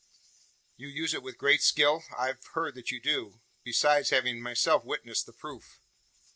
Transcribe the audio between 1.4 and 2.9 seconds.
skill? I've heard that